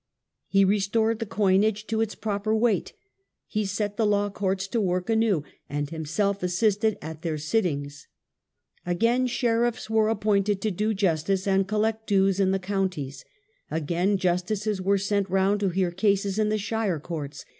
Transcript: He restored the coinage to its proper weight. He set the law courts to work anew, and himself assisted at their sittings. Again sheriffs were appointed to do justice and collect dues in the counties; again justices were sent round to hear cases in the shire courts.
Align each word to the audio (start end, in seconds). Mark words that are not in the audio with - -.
He 0.47 0.65
restored 0.65 1.19
the 1.19 1.27
coinage 1.27 1.85
to 1.85 2.01
its 2.01 2.15
proper 2.15 2.55
weight. 2.55 2.93
He 3.45 3.65
set 3.65 3.97
the 3.97 4.05
law 4.07 4.31
courts 4.31 4.67
to 4.69 4.81
work 4.81 5.11
anew, 5.11 5.43
and 5.69 5.91
himself 5.91 6.41
assisted 6.41 6.97
at 7.03 7.21
their 7.21 7.37
sittings. 7.37 8.07
Again 8.83 9.27
sheriffs 9.27 9.91
were 9.91 10.09
appointed 10.09 10.59
to 10.63 10.71
do 10.71 10.95
justice 10.95 11.45
and 11.47 11.67
collect 11.67 12.07
dues 12.07 12.39
in 12.39 12.49
the 12.49 12.57
counties; 12.57 13.23
again 13.69 14.17
justices 14.17 14.81
were 14.81 14.97
sent 14.97 15.29
round 15.29 15.59
to 15.59 15.69
hear 15.69 15.91
cases 15.91 16.39
in 16.39 16.49
the 16.49 16.57
shire 16.57 16.99
courts. 16.99 17.45